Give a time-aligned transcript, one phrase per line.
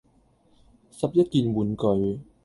[0.89, 2.19] 十一件玩具